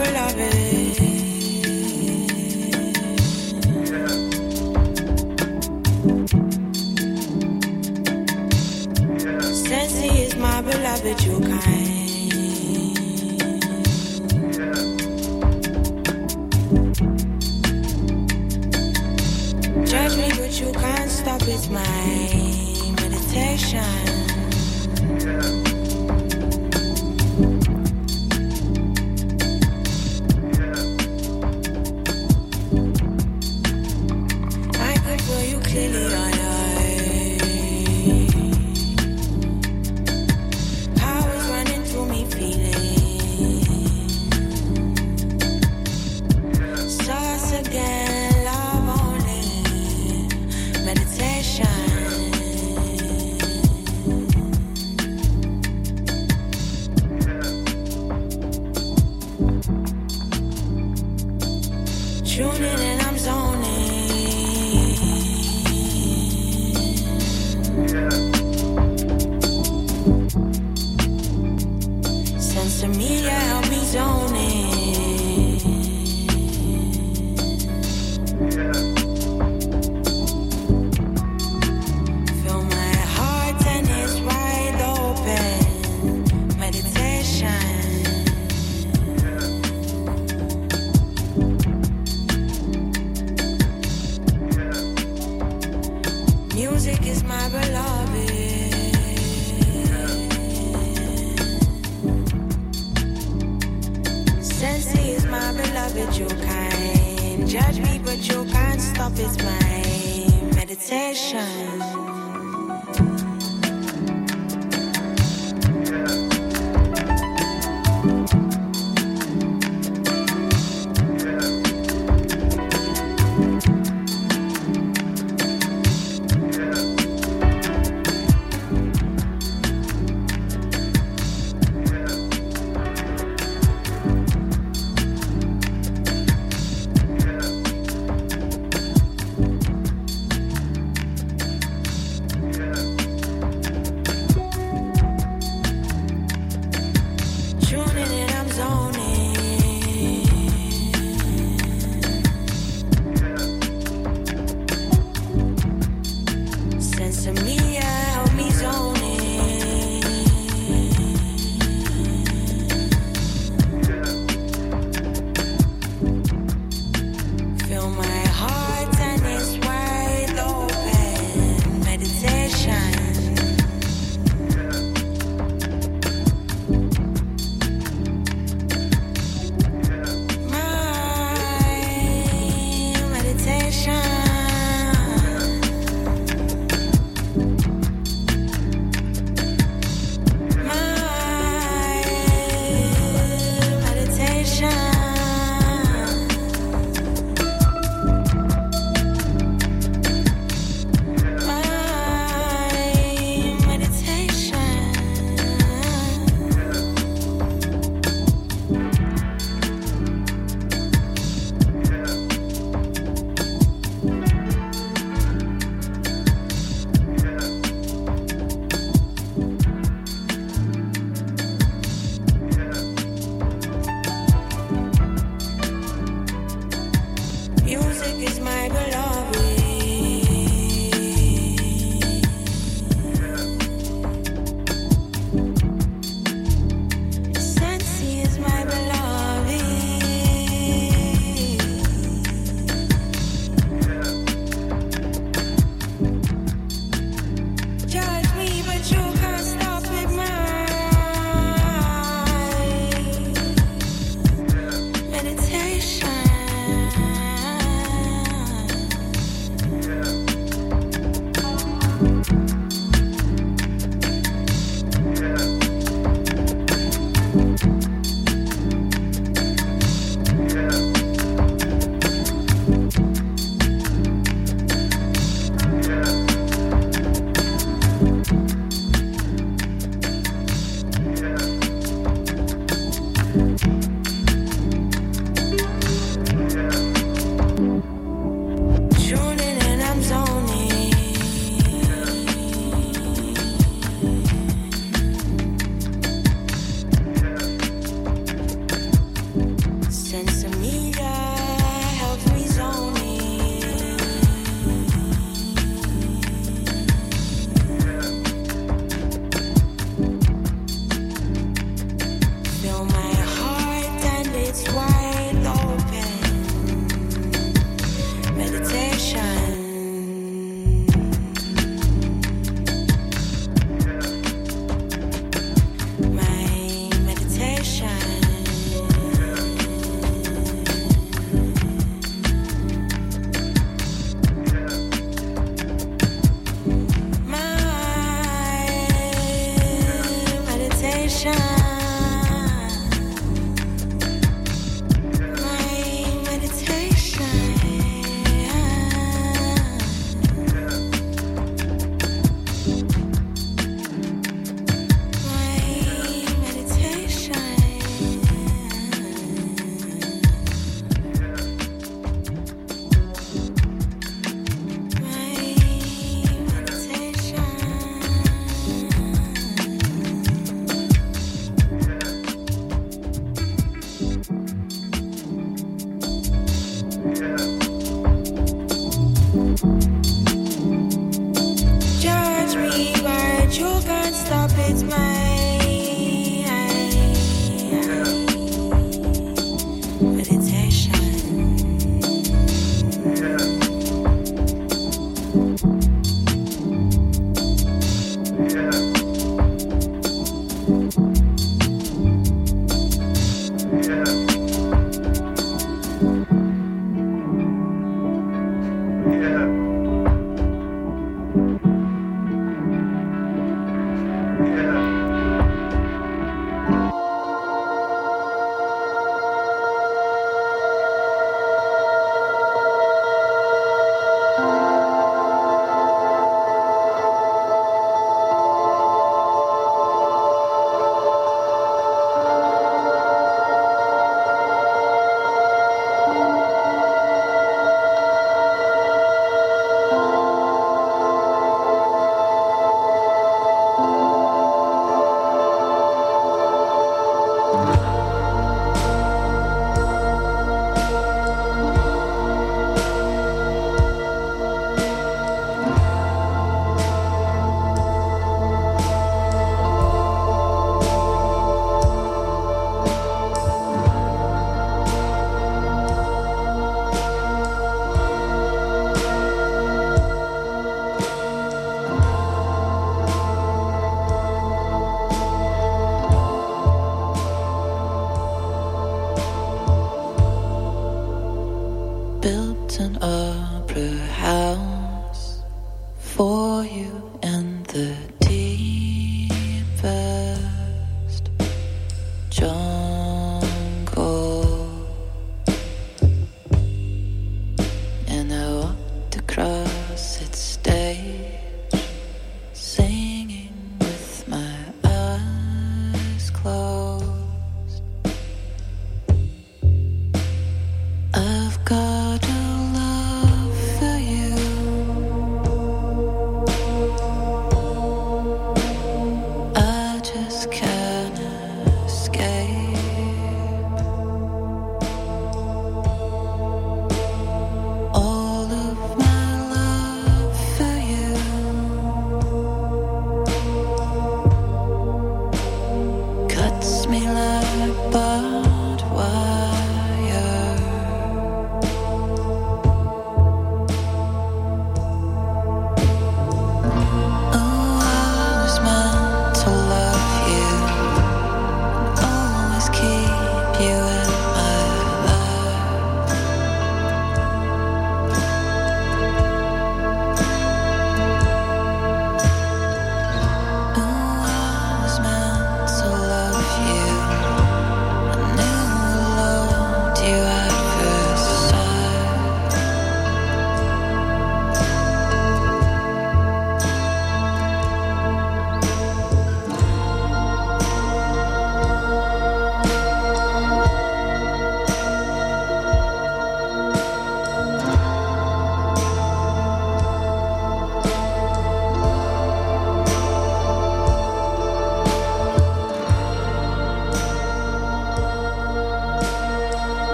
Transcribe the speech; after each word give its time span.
me 0.00 0.10
laver. 0.12 0.70
Is 10.02 10.34
my 10.36 10.62
beloved, 10.62 11.22
you 11.24 11.40
kind. 11.40 11.79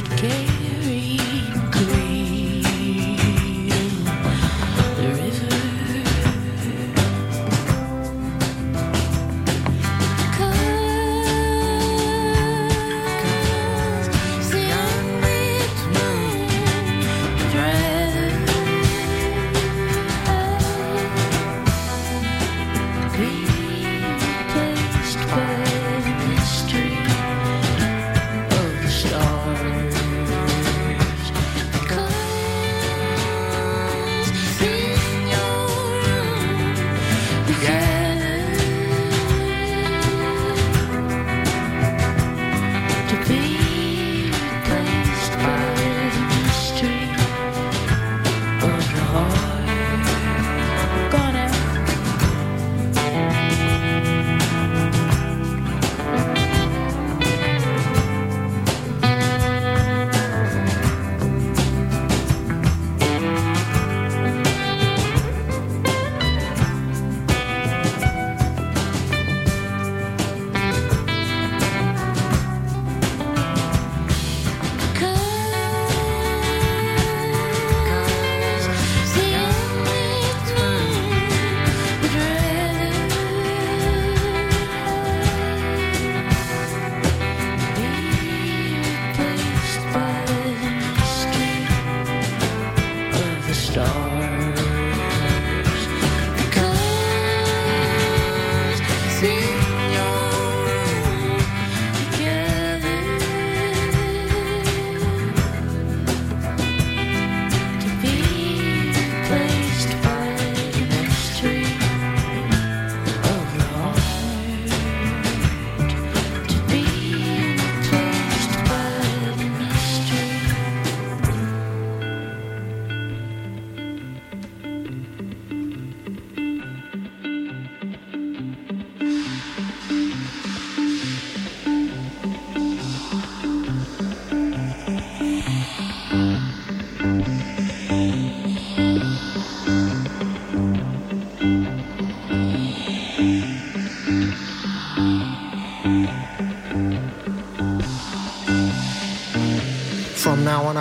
decay. 0.00 0.57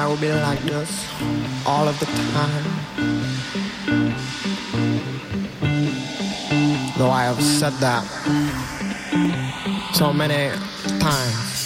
I 0.07 0.09
will 0.09 0.21
be 0.21 0.31
like 0.31 0.61
this 0.61 1.05
all 1.65 1.85
of 1.85 1.99
the 1.99 2.05
time. 2.05 2.63
Though 6.97 7.09
I 7.11 7.23
have 7.25 7.43
said 7.43 7.73
that 7.81 8.05
so 9.93 10.13
many 10.13 10.55
times. 11.01 11.56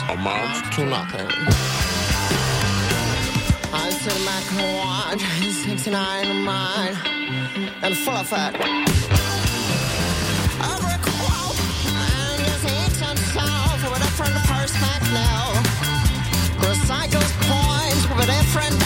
cops 0.00 0.76
to 0.76 0.84
nothing. 0.84 1.26
I 3.72 3.90
sit 3.90 4.18
my 4.24 4.40
and 4.52 4.76
watch 4.76 5.22
69 5.64 6.44
mine 6.44 6.96
and 7.82 7.96
fluff 7.96 8.32
it. 8.32 8.54
Every 10.72 10.98
and 12.02 12.38
just 12.44 12.64
hits 12.64 12.98
himself 13.00 13.82
with 13.82 13.96
a 13.96 14.04
different 14.04 14.36
perspective. 14.50 15.64
Recycles 16.60 17.32
coins 17.48 18.02
with 18.08 18.24
a 18.24 18.26
different 18.26 18.85